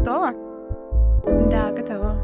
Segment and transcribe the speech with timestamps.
[0.00, 0.32] Готова?
[1.50, 2.16] Да, готова.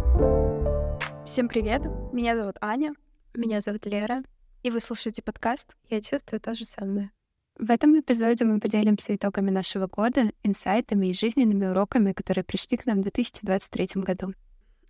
[1.27, 1.83] Всем привет.
[2.11, 2.95] Меня зовут Аня.
[3.35, 4.23] Меня зовут Лера.
[4.63, 7.11] И вы слушаете подкаст «Я чувствую то же самое».
[7.59, 12.87] В этом эпизоде мы поделимся итогами нашего года, инсайтами и жизненными уроками, которые пришли к
[12.87, 14.33] нам в 2023 году.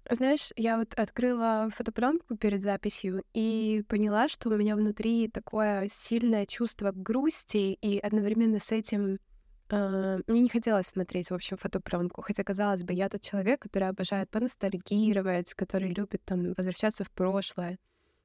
[0.09, 6.47] Знаешь, я вот открыла фотопленку перед записью и поняла, что у меня внутри такое сильное
[6.47, 9.19] чувство грусти, и одновременно с этим
[9.71, 12.23] мне не хотелось смотреть, в общем, фотопленку.
[12.23, 17.79] Хотя, казалось бы, я тот человек, который обожает поностальгировать, который любит там возвращаться в прошлое.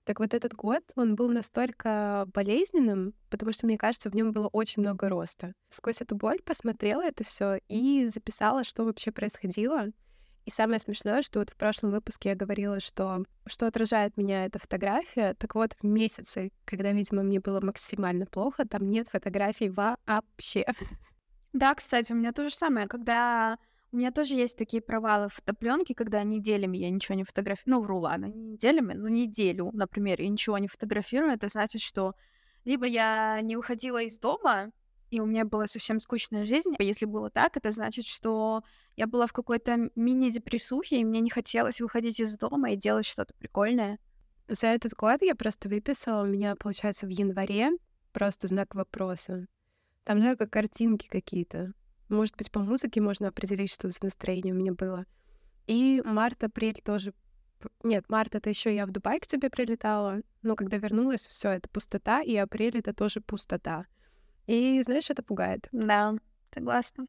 [0.04, 4.48] Так вот этот год, он был настолько болезненным, потому что, мне кажется, в нем было
[4.48, 5.54] очень много роста.
[5.70, 9.88] Сквозь эту боль посмотрела это все и записала, что вообще происходило.
[10.45, 14.58] И самое смешное, что вот в прошлом выпуске я говорила, что что отражает меня эта
[14.58, 15.36] фотография.
[15.36, 20.66] Так вот, в месяце, когда, видимо, мне было максимально плохо, там нет фотографий вообще.
[21.54, 22.88] Да, кстати, у меня то же самое.
[22.88, 23.58] Когда
[23.92, 27.75] у меня тоже есть такие провалы в фотопленке, когда неделями я ничего не фотографирую.
[27.75, 31.34] Ну, вру, ладно, не неделями, но неделю, например, я ничего не фотографирую.
[31.34, 32.16] Это значит, что
[32.64, 34.72] либо я не уходила из дома,
[35.09, 36.73] и у меня была совсем скучная жизнь.
[36.80, 38.64] Если было так, это значит, что
[38.95, 43.34] я была в какой-то мини-депрессухе, и мне не хотелось выходить из дома и делать что-то
[43.34, 44.00] прикольное.
[44.47, 47.72] За этот год я просто выписала, у меня, получается, в январе
[48.14, 49.47] просто знак вопроса.
[50.03, 51.73] Там только картинки какие-то.
[52.09, 55.05] Может быть, по музыке можно определить, что за настроение у меня было.
[55.67, 57.13] И март-апрель тоже
[57.83, 61.69] нет, март это еще я в Дубай к тебе прилетала, но когда вернулась, все это
[61.69, 63.85] пустота, и апрель это тоже пустота.
[64.47, 65.67] И знаешь, это пугает.
[65.72, 66.16] Да,
[66.53, 67.05] согласна.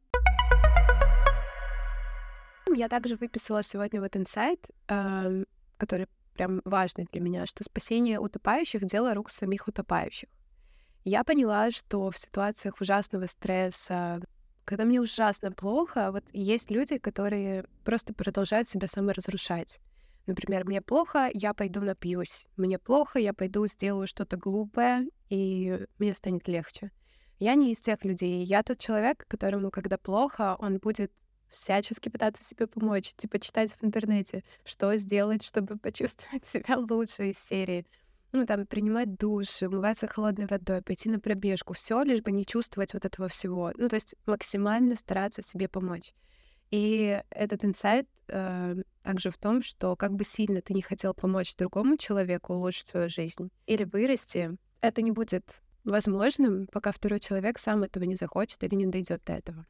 [2.74, 5.44] Я также выписала сегодня вот инсайт, э,
[5.76, 10.28] который прям важный для меня, что спасение утопающих— дело рук самих утопающих.
[11.04, 14.20] Я поняла, что в ситуациях ужасного стресса,
[14.64, 19.80] когда мне ужасно плохо, вот есть люди, которые просто продолжают себя саморазрушать.
[20.26, 22.46] Например, мне плохо, я пойду напьюсь.
[22.56, 26.92] Мне плохо, я пойду сделаю что-то глупое, и мне станет легче.
[27.40, 28.44] Я не из тех людей.
[28.44, 31.12] Я тот человек, которому, когда плохо, он будет
[31.50, 37.38] всячески пытаться себе помочь, типа читать в интернете, что сделать, чтобы почувствовать себя лучше из
[37.38, 37.84] серии.
[38.32, 42.94] Ну, там, принимать душ, умываться холодной водой, пойти на пробежку, все лишь бы не чувствовать
[42.94, 43.72] вот этого всего.
[43.76, 46.14] Ну, то есть максимально стараться себе помочь.
[46.70, 51.54] И этот инсайт э, также в том, что как бы сильно ты не хотел помочь
[51.56, 57.82] другому человеку улучшить свою жизнь или вырасти, это не будет возможным, пока второй человек сам
[57.82, 59.66] этого не захочет или не дойдет до этого.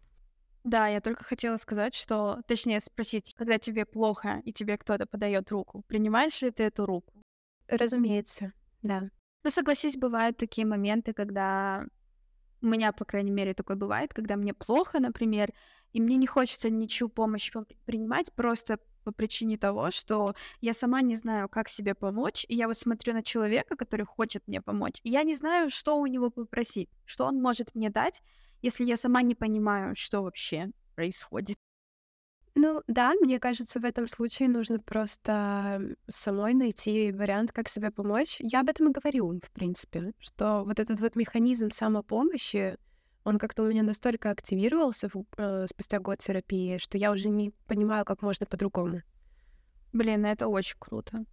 [0.63, 5.51] Да, я только хотела сказать, что, точнее, спросить, когда тебе плохо и тебе кто-то подает
[5.51, 7.13] руку, принимаешь ли ты эту руку?
[7.73, 8.53] Разумеется,
[8.83, 9.09] да.
[9.45, 11.87] Ну, согласись, бывают такие моменты, когда
[12.61, 15.53] у меня, по крайней мере, такое бывает, когда мне плохо, например,
[15.93, 17.51] и мне не хочется ничью помощь
[17.87, 22.67] принимать, просто по причине того, что я сама не знаю, как себе помочь, и я
[22.67, 26.31] вот смотрю на человека, который хочет мне помочь, и я не знаю, что у него
[26.31, 28.23] попросить, что он может мне дать,
[28.61, 31.57] если я сама не понимаю, что вообще происходит.
[32.55, 38.37] Ну да, мне кажется, в этом случае нужно просто самой найти вариант, как себе помочь.
[38.41, 42.77] Я об этом и говорю, в принципе, что вот этот вот механизм самопомощи,
[43.25, 48.05] он как-то у меня настолько активировался э, спустя год терапии, что я уже не понимаю,
[48.05, 49.03] как можно по-другому.
[49.93, 51.25] Блин, это очень круто.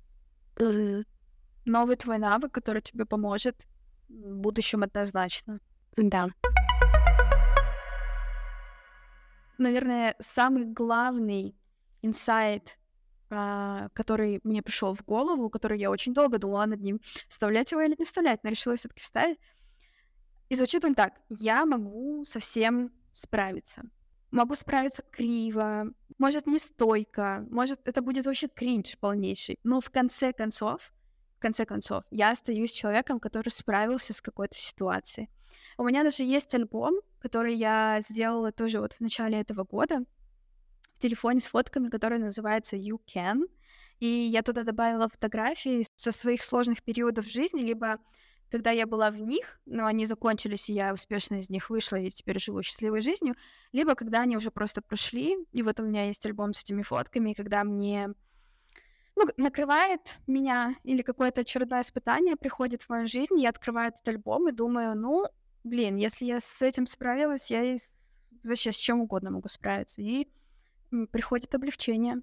[1.66, 3.66] Новый твой навык, который тебе поможет
[4.08, 5.60] в будущем однозначно.
[5.98, 6.30] Да.
[9.60, 11.56] Наверное, самый главный
[12.02, 12.80] инсайт,
[13.30, 17.82] а, который мне пришел в голову, который я очень долго думала над ним, вставлять его
[17.82, 19.38] или не вставлять, но решила все-таки вставить.
[20.48, 21.14] И звучит он так.
[21.30, 23.84] Я могу совсем справиться.
[24.32, 29.58] Могу справиться криво, может, не стойко, может, это будет вообще кринж полнейший.
[29.64, 30.94] Но в конце концов,
[31.38, 35.30] в конце концов, я остаюсь человеком, который справился с какой-то ситуацией.
[35.78, 40.04] У меня даже есть альбом, который я сделала тоже вот в начале этого года
[40.96, 43.44] в телефоне с фотками, который называется You Can.
[44.00, 48.00] И я туда добавила фотографии со своих сложных периодов жизни, либо
[48.52, 52.10] когда я была в них, но они закончились, и я успешно из них вышла и
[52.10, 53.36] теперь живу счастливой жизнью,
[53.72, 57.32] либо когда они уже просто прошли, и вот у меня есть альбом с этими фотками,
[57.32, 58.10] и когда мне
[59.16, 64.48] ну, накрывает меня или какое-то очередное испытание приходит в мою жизнь, я открываю этот альбом
[64.48, 65.26] и думаю, ну,
[65.64, 68.20] блин, если я с этим справилась, я и с...
[68.44, 70.02] вообще с чем угодно могу справиться.
[70.02, 70.28] И
[71.12, 72.22] приходит облегчение.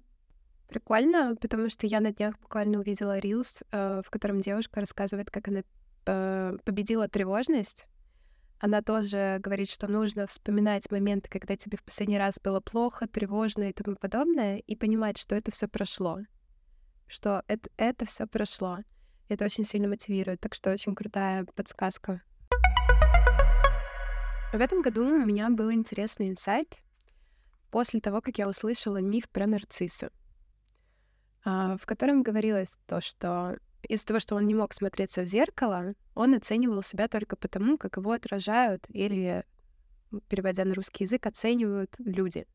[0.67, 5.47] Прикольно, потому что я на днях буквально увидела рилс, э, в котором девушка рассказывает, как
[5.47, 5.63] она
[6.07, 7.85] Э, победила тревожность,
[8.59, 13.69] Она тоже говорит, что нужно вспоминать моменты, когда тебе в последний раз было плохо, тревожно
[13.69, 16.21] и тому подобное, и понимать, что это все прошло.
[17.07, 18.79] Что это, это все прошло.
[19.29, 22.23] Это очень сильно мотивирует, так что очень крутая подсказка.
[24.53, 26.77] В этом году у меня был интересный инсайт
[27.69, 30.09] после того, как я услышала миф про нарцисса,
[31.43, 33.57] а, в котором говорилось то, что
[33.89, 37.97] из-за того, что он не мог смотреться в зеркало, он оценивал себя только потому, как
[37.97, 39.43] его отражают или,
[40.29, 42.47] переводя на русский язык, оценивают люди.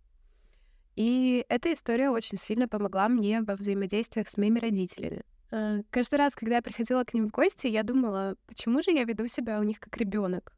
[0.96, 5.24] И эта история очень сильно помогла мне во взаимодействиях с моими родителями.
[5.50, 9.04] А, каждый раз, когда я приходила к ним в гости, я думала, почему же я
[9.04, 10.54] веду себя у них как ребенок?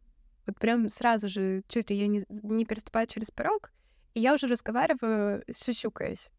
[0.47, 3.73] Вот прям сразу же, чуть ли я не, не переступаю через порог,
[4.15, 6.31] и я уже разговариваю, шучукаясь.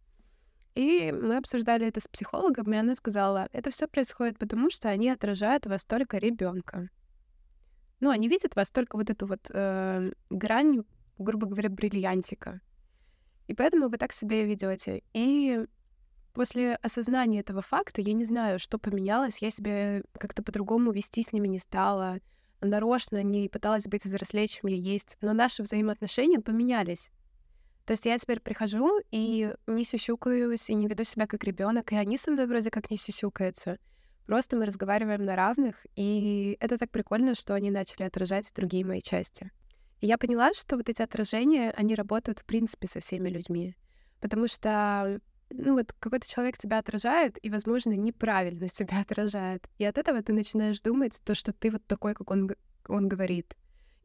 [0.75, 5.09] И мы обсуждали это с психологом, и она сказала, это все происходит потому, что они
[5.09, 6.89] отражают вас только ребенка.
[8.01, 10.83] Ну, они видят вас только вот эту вот э, грань,
[11.17, 12.59] грубо говоря, бриллиантика.
[13.47, 15.01] И поэтому вы так себя ведете.
[15.13, 15.65] И
[16.33, 19.37] после осознания этого факта я не знаю, что поменялось.
[19.39, 22.19] Я себя как-то по-другому вести с ними не стала.
[22.65, 25.17] Нарочно не пыталась быть взрослее, чем я есть.
[25.21, 27.11] Но наши взаимоотношения поменялись.
[27.85, 31.95] То есть я теперь прихожу и не сюсюкаюсь, и не веду себя как ребенок, и
[31.95, 33.77] они со мной вроде как не сюсюкаются.
[34.25, 39.01] Просто мы разговариваем на равных, и это так прикольно, что они начали отражать другие мои
[39.01, 39.51] части.
[40.01, 43.75] И я поняла, что вот эти отражения, они работают в принципе со всеми людьми.
[44.19, 49.67] Потому что, ну вот, какой-то человек тебя отражает, и, возможно, неправильно себя отражает.
[49.77, 52.51] И от этого ты начинаешь думать то, что ты вот такой, как он,
[52.87, 53.55] он говорит.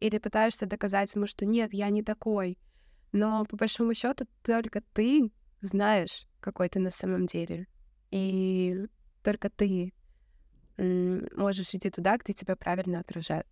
[0.01, 2.59] Или пытаешься доказать ему, что нет, я не такой.
[3.13, 7.67] Но по большому счету только ты знаешь, какой ты на самом деле.
[8.11, 8.87] И
[9.23, 9.93] только ты
[10.79, 13.47] можешь идти туда, где тебя правильно отражают.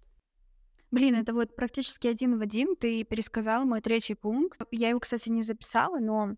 [0.91, 2.75] Блин, это вот практически один в один.
[2.77, 4.59] Ты пересказал мой третий пункт.
[4.71, 6.37] Я его, кстати, не записала, но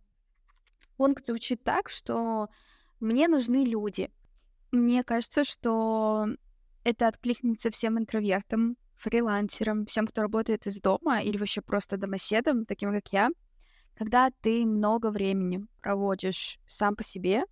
[1.01, 2.49] пункт звучит так, что
[3.01, 4.11] мне нужны люди.
[4.71, 6.27] Мне кажется, что
[6.85, 12.93] это откликнется всем интровертам, фрилансером, всем, кто работает из дома или вообще просто домоседом, таким
[12.93, 13.31] как я,
[13.97, 17.45] когда ты много времени проводишь сам по себе,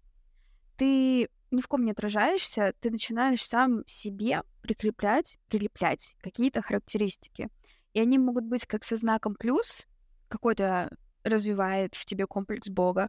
[0.77, 7.49] ты ни в ком не отражаешься, ты начинаешь сам себе прикреплять, прилеплять какие-то характеристики.
[7.95, 9.87] И они могут быть как со знаком плюс,
[10.29, 10.91] какой-то
[11.25, 13.09] развивает в тебе комплекс Бога,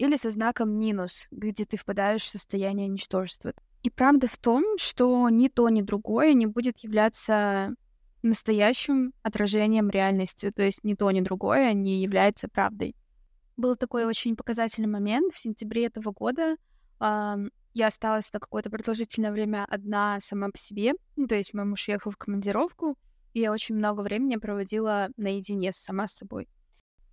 [0.00, 3.52] или со знаком минус, где ты впадаешь в состояние ничтожества.
[3.82, 7.74] И правда в том, что ни то, ни другое не будет являться
[8.22, 10.50] настоящим отражением реальности.
[10.52, 12.96] То есть ни то, ни другое не является правдой.
[13.58, 16.56] Был такой очень показательный момент в сентябре этого года.
[16.98, 20.94] Я осталась на какое-то продолжительное время одна сама по себе.
[21.16, 22.96] Ну, то есть мой муж ехал в командировку,
[23.34, 26.48] и я очень много времени проводила наедине сама с собой.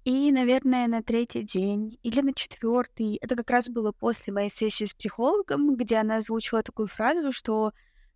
[0.08, 4.86] И, наверное, на третий день или на четвертый, это как раз было после моей сессии
[4.86, 7.74] с психологом, где она озвучила такую фразу, что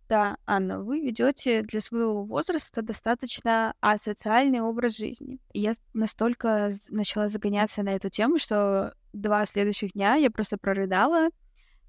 [0.08, 5.38] да, Анна, вы ведете для своего возраста достаточно асоциальный образ жизни.
[5.52, 11.28] И я настолько начала загоняться на эту тему, что два следующих дня я просто прорыдала,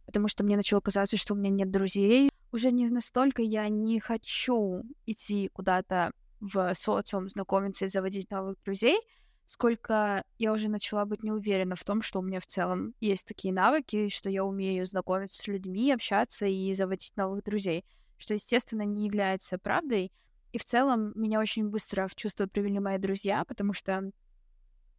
[0.06, 2.30] потому что мне начало казаться, что у меня нет друзей.
[2.52, 6.12] Уже не настолько я не хочу идти куда-то
[6.42, 9.00] в социум, знакомиться и заводить новых друзей,
[9.46, 13.28] сколько я уже начала быть не уверена в том, что у меня в целом есть
[13.28, 17.86] такие навыки, что я умею знакомиться с людьми, общаться и заводить новых друзей,
[18.18, 20.12] что, естественно, не является правдой.
[20.52, 24.12] И в целом меня очень быстро в чувство привели мои друзья, потому что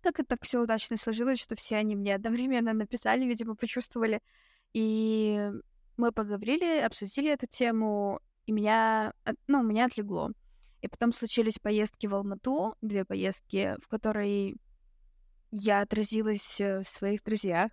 [0.02, 4.20] так и так все удачно сложилось, что все они мне одновременно написали, видимо, почувствовали.
[4.74, 5.50] И
[5.96, 9.14] мы поговорили, обсудили эту тему, и меня,
[9.46, 10.32] ну, меня отлегло.
[10.84, 14.56] И потом случились поездки в Алмату, две поездки, в которые
[15.50, 17.70] я отразилась э, в своих друзьях,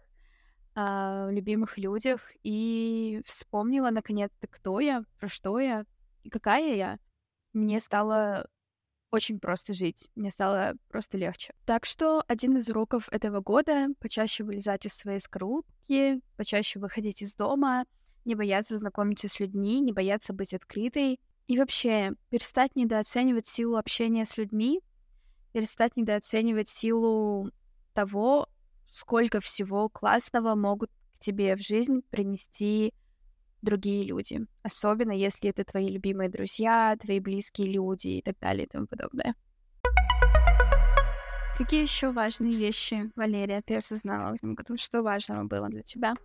[0.76, 5.84] а, любимых людях и вспомнила наконец-то, кто я, про что я
[6.24, 7.00] и какая я.
[7.52, 8.48] Мне стало
[9.12, 11.54] очень просто жить, мне стало просто легче.
[11.66, 17.36] Так что один из уроков этого года— почаще вылезать из своей скорлупки, почаще выходить из
[17.36, 17.84] дома,
[18.24, 21.20] не бояться знакомиться с людьми, не бояться быть открытой,
[21.52, 24.80] и вообще, перестать недооценивать силу общения с людьми,
[25.52, 27.52] перестать недооценивать силу
[27.94, 28.48] того,
[28.90, 32.94] сколько всего классного могут к тебе в жизнь принести
[33.62, 34.46] другие люди.
[34.64, 39.36] Особенно если это твои любимые друзья, твои близкие люди и так далее и тому подобное.
[41.58, 44.78] Какие еще важные вещи, Валерия, ты осознала в этом году?
[44.78, 46.16] Что важного было для тебя?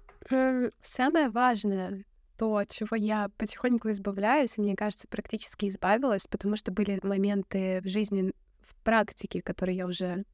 [0.83, 2.05] Самое важное
[2.37, 7.81] то, от чего я потихоньку избавляюсь, и мне кажется, практически избавилась, потому что были моменты
[7.83, 10.25] в жизни, в практике, которые я уже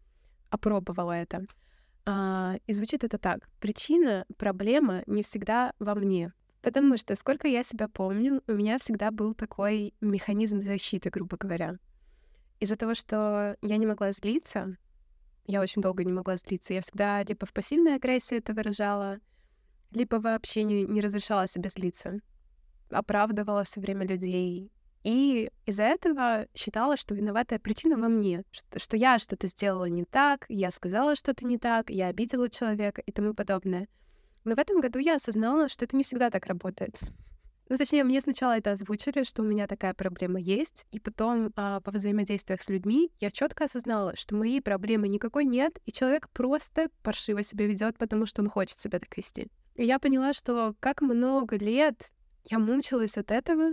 [0.50, 1.46] опробовала это.
[2.04, 3.48] А, и звучит это так.
[3.60, 6.32] Причина, проблема не всегда во мне.
[6.60, 11.78] Потому что, сколько я себя помню, у меня всегда был такой механизм защиты, грубо говоря.
[12.60, 14.76] Из-за того, что я не могла злиться,
[15.46, 19.18] я очень долго не могла злиться, я всегда либо в пассивной агрессии это выражала,
[19.92, 22.20] либо вообще не, не разрешала себе злиться,
[22.90, 24.70] оправдывала все время людей.
[25.04, 30.04] И из-за этого считала, что виноватая причина во мне, что, что я что-то сделала не
[30.04, 33.88] так, я сказала что-то не так, я обидела человека и тому подобное.
[34.44, 37.00] Но в этом году я осознала, что это не всегда так работает.
[37.68, 41.80] Ну, точнее, мне сначала это озвучили, что у меня такая проблема есть, и потом а,
[41.80, 46.90] по взаимодействиях с людьми я четко осознала, что моей проблемы никакой нет, и человек просто
[47.02, 49.48] паршиво себя ведет, потому что он хочет себя так вести.
[49.76, 52.12] Я поняла, что как много лет
[52.44, 53.72] я мучилась от этого,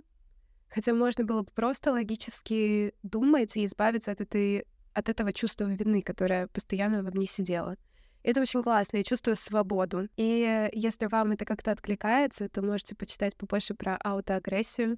[0.70, 6.01] хотя можно было бы просто логически думать и избавиться от, этой, от этого чувства вины,
[6.01, 7.75] которое постоянно во мне сидело.
[8.24, 10.10] Это очень классно, я чувствую свободу.
[10.18, 14.98] И если вам это как-то откликается, то можете почитать побольше про аутоагрессию,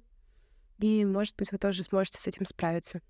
[0.78, 3.00] и, может быть, вы тоже сможете с этим справиться.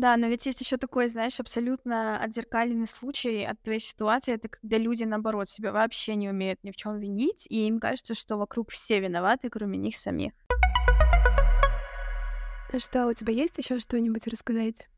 [0.00, 4.78] Да, но ведь есть еще такой, знаешь, абсолютно отзеркаленный случай от твоей ситуации, это когда
[4.78, 8.70] люди, наоборот, себя вообще не умеют ни в чем винить, и им кажется, что вокруг
[8.70, 10.32] все виноваты, кроме них самих.
[12.72, 14.88] Ну что, у тебя есть еще что-нибудь рассказать?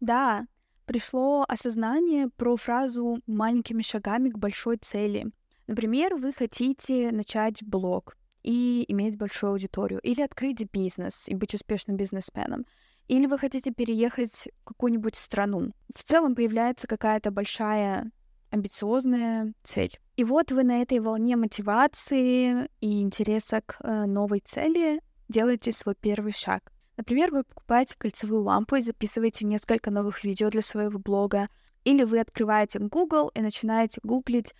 [0.00, 0.48] Да,
[0.84, 5.30] пришло осознание про фразу «маленькими шагами к большой цели».
[5.68, 11.96] Например, вы хотите начать блог и иметь большую аудиторию, или открыть бизнес и быть успешным
[11.96, 12.66] бизнесменом,
[13.08, 15.72] или вы хотите переехать в какую-нибудь страну.
[15.94, 18.10] В целом появляется какая-то большая
[18.50, 19.98] амбициозная цель.
[20.16, 25.94] И вот вы на этой волне мотивации и интереса к э, новой цели делаете свой
[25.94, 26.72] первый шаг.
[26.96, 31.48] Например, вы покупаете кольцевую лампу и записываете несколько новых видео для своего блога.
[31.84, 34.54] Или вы открываете Google и начинаете гуглить,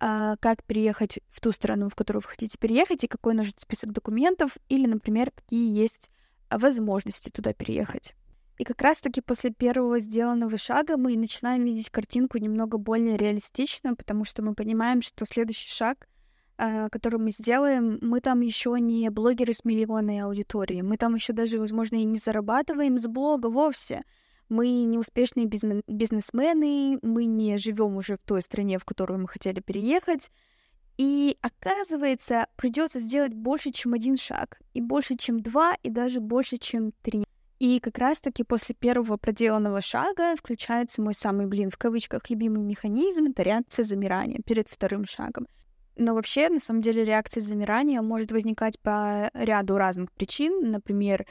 [0.00, 3.92] э, как переехать в ту страну, в которую вы хотите переехать, и какой нужен список
[3.92, 6.10] документов, или, например, какие есть
[6.58, 8.14] возможности туда переехать.
[8.58, 14.24] И как раз-таки после первого сделанного шага мы начинаем видеть картинку немного более реалистично, потому
[14.24, 16.06] что мы понимаем, что следующий шаг
[16.56, 21.32] Э, который мы сделаем, мы там еще не блогеры с миллионной аудиторией, мы там еще
[21.32, 24.04] даже, возможно, и не зарабатываем с блога вовсе.
[24.48, 29.58] Мы не успешные бизнесмены, мы не живем уже в той стране, в которую мы хотели
[29.60, 30.30] переехать.
[30.96, 36.58] И оказывается, придется сделать больше, чем один шаг, и больше, чем два, и даже больше,
[36.58, 37.24] чем три.
[37.58, 43.24] И как раз-таки после первого проделанного шага включается мой самый, блин, в кавычках, любимый механизм—
[43.30, 45.46] это реакция замирания перед вторым шагом.
[45.96, 50.72] Но вообще, на самом деле, реакция замирания может возникать по ряду разных причин.
[50.72, 51.26] Например,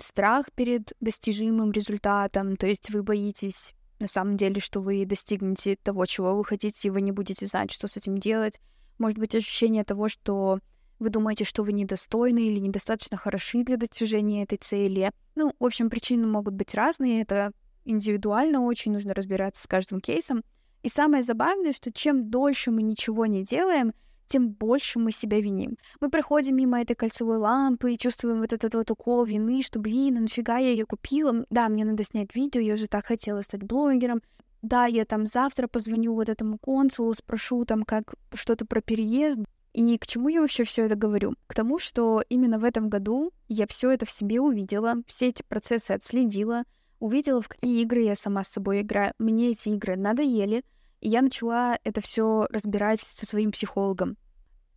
[0.00, 6.04] страх перед достижимым результатом, то есть вы боитесь на самом деле, что вы достигнете того,
[6.06, 8.58] чего вы хотите, и вы не будете знать, что с этим делать.
[8.98, 10.58] Может быть, ощущение того, что
[10.98, 15.12] вы думаете, что вы недостойны или недостаточно хороши для достижения этой цели.
[15.36, 17.52] Ну, в общем, причины могут быть разные, это
[17.84, 20.42] индивидуально очень, нужно разбираться с каждым кейсом.
[20.82, 23.94] И самое забавное, что чем дольше мы ничего не делаем,
[24.26, 25.76] тем больше мы себя виним.
[26.00, 30.16] Мы проходим мимо этой кольцевой лампы и чувствуем вот этот вот укол вины, что, блин,
[30.18, 31.44] а нафига я ее купила?
[31.50, 34.22] Да, мне надо снять видео, я уже так хотела стать блогером.
[34.62, 39.40] Да, я там завтра позвоню вот этому консулу, спрошу там как что-то про переезд.
[39.72, 41.34] И к чему я вообще все это говорю?
[41.46, 45.42] К тому, что именно в этом году я все это в себе увидела, все эти
[45.42, 46.64] процессы отследила,
[47.00, 49.14] увидела, в какие игры я сама с собой играю.
[49.18, 50.62] Мне эти игры надоели,
[51.02, 54.16] и я начала это все разбирать со своим психологом.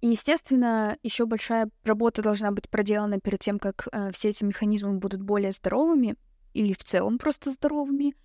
[0.01, 4.97] И, естественно, еще большая работа должна быть проделана перед тем, как э, все эти механизмы
[4.97, 6.15] будут более здоровыми
[6.53, 8.15] или в целом просто здоровыми.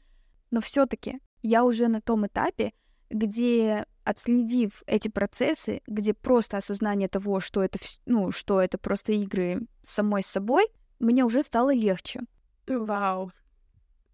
[0.50, 2.72] Но все-таки я уже на том этапе,
[3.10, 9.66] где отследив эти процессы, где просто осознание того, что это, ну, что это просто игры
[9.82, 10.66] самой с собой,
[11.00, 12.22] мне уже стало легче.
[12.66, 13.30] Вау.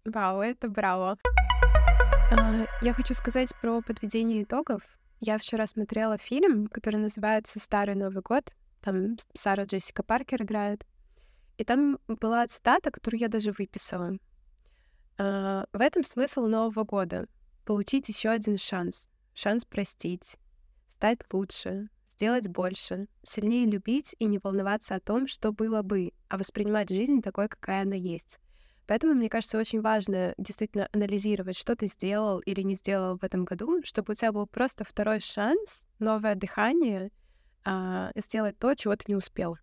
[0.03, 1.17] Вау, это браво.
[2.29, 4.81] А, я хочу сказать про подведение итогов.
[5.21, 8.51] Я вчера смотрела фильм, который называется «Старый Новый год».
[8.81, 10.85] Там Сара Джессика Паркер играет.
[11.57, 14.17] И там была цитата, которую я даже выписала.
[15.17, 17.27] А, в этом смысл Нового года.
[17.63, 19.07] Получить еще один шанс.
[19.33, 20.37] Шанс простить,
[20.89, 26.37] стать лучше, сделать больше, сильнее любить и не волноваться о том, что было бы, а
[26.37, 28.39] воспринимать жизнь такой, какая она есть.
[28.87, 33.43] Поэтому, мне кажется, очень важно действительно анализировать, что ты сделал или не сделал в этом
[33.43, 37.11] году, чтобы у тебя был просто второй шанс, новое дыхание,
[37.65, 39.57] а, сделать то, чего ты не успел.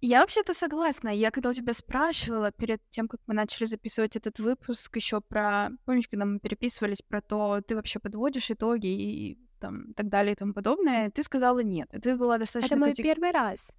[0.00, 1.10] Я вообще-то согласна.
[1.10, 5.68] Я когда у тебя спрашивала перед тем, как мы начали записывать этот выпуск, еще про,
[5.84, 10.36] помнишь, когда мы переписывались про то, ты вообще подводишь итоги и там так далее и
[10.36, 11.92] тому подобное, ты сказала нет.
[11.92, 12.74] И ты была достаточно...
[12.74, 13.04] Это мой катег...
[13.04, 13.72] первый раз.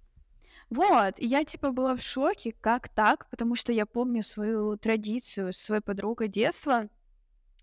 [0.72, 5.52] Вот, и я типа была в шоке, как так, потому что я помню свою традицию
[5.52, 6.88] с своей подругой детства,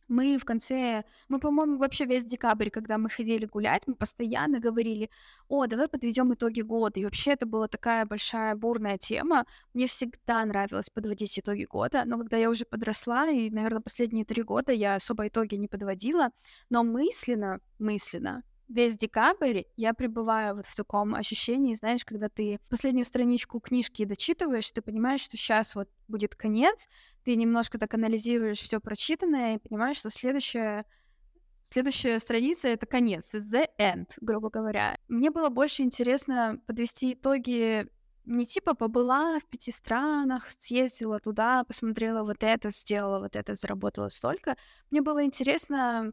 [0.07, 5.09] мы в конце, мы, по-моему, вообще весь декабрь, когда мы ходили гулять, мы постоянно говорили,
[5.47, 6.99] о, давай подведем итоги года.
[6.99, 9.45] И вообще это была такая большая бурная тема.
[9.73, 14.43] Мне всегда нравилось подводить итоги года, но когда я уже подросла, и, наверное, последние три
[14.43, 16.29] года я особо итоги не подводила,
[16.69, 23.05] но мысленно, мысленно весь декабрь я пребываю вот в таком ощущении, знаешь, когда ты последнюю
[23.05, 26.88] страничку книжки дочитываешь, ты понимаешь, что сейчас вот будет конец,
[27.23, 30.85] ты немножко так анализируешь все прочитанное и понимаешь, что следующая
[31.71, 34.97] Следующая страница— это конец, the end, грубо говоря.
[35.07, 37.88] Мне было больше интересно подвести итоги
[38.25, 44.09] не типа побыла в пяти странах, съездила туда, посмотрела вот это, сделала вот это, заработала
[44.09, 44.55] столько.
[44.89, 46.11] Мне было интересно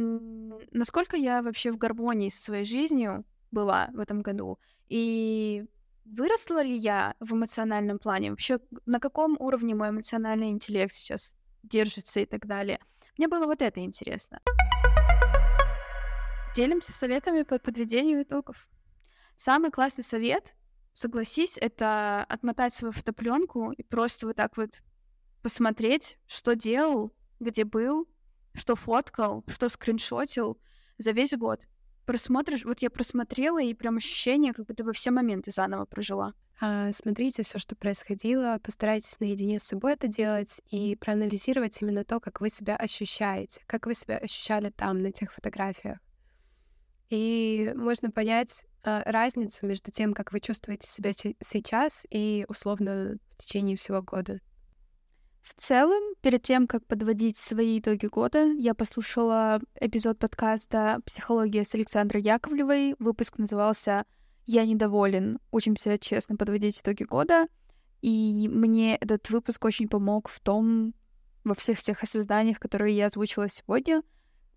[0.00, 5.64] насколько я вообще в гармонии со своей жизнью была в этом году, и
[6.04, 12.20] выросла ли я в эмоциональном плане, вообще на каком уровне мой эмоциональный интеллект сейчас держится
[12.20, 12.80] и так далее.
[13.16, 14.40] Мне было вот это интересно.
[16.54, 18.68] Делимся советами по подведению итогов.
[19.36, 20.54] Самый классный совет,
[20.92, 24.80] согласись, это отмотать свою фотопленку и просто вот так вот
[25.42, 28.08] посмотреть, что делал, где был,
[28.58, 30.58] что фоткал, что скриншотил
[30.98, 31.66] за весь год.
[32.04, 36.32] Просмотришь, вот я просмотрела, и прям ощущение, как будто бы все моменты заново прожила.
[36.60, 42.18] А, смотрите все, что происходило, постарайтесь наедине с собой это делать и проанализировать именно то,
[42.18, 45.98] как вы себя ощущаете, как вы себя ощущали там, на тех фотографиях.
[47.10, 53.42] И можно понять а, разницу между тем, как вы чувствуете себя сейчас и условно в
[53.42, 54.40] течение всего года.
[55.42, 61.74] В целом, перед тем, как подводить свои итоги года, я послушала эпизод подкаста «Психология» с
[61.74, 62.94] Александрой Яковлевой.
[62.98, 64.04] Выпуск назывался
[64.46, 65.38] «Я недоволен.
[65.50, 67.48] Учимся честно подводить итоги года».
[68.02, 70.94] И мне этот выпуск очень помог в том,
[71.44, 74.02] во всех тех осознаниях, которые я озвучила сегодня,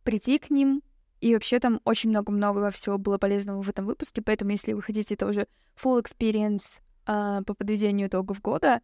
[0.04, 0.84] прийти к ним.
[1.20, 5.16] И вообще там очень много-много всего было полезного в этом выпуске, поэтому если вы хотите
[5.16, 8.82] тоже full experience э, по подведению итогов года,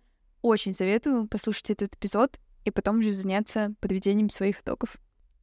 [0.48, 4.98] очень советую послушать этот эпизод и потом уже заняться подведением своих итогов.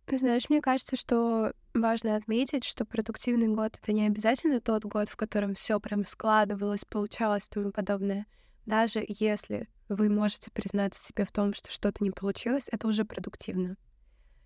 [0.07, 5.09] Ты знаешь, мне кажется, что важно отметить, что продуктивный год это не обязательно тот год,
[5.09, 8.27] в котором все прям складывалось, получалось и тому подобное.
[8.67, 13.77] Даже если вы можете признаться себе в том, что что-то не получилось, это уже продуктивно.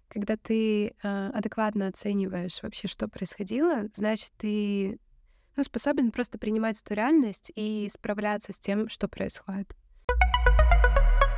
[0.09, 4.99] Когда ты э, адекватно оцениваешь вообще, что происходило, значит, ты
[5.57, 9.75] ну, способен просто принимать эту реальность и справляться с тем, что происходит.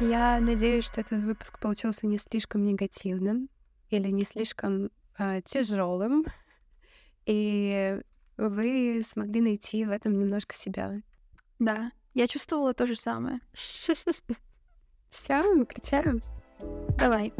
[0.00, 3.50] Я надеюсь, что этот выпуск получился не слишком негативным
[3.90, 6.24] или не слишком э, тяжелым,
[7.26, 8.00] и
[8.38, 11.02] вы смогли найти в этом немножко себя.
[11.58, 13.40] Да, я чувствовала то же самое.
[13.52, 13.94] Все,
[15.42, 16.22] выключаем.
[16.98, 17.34] Давай.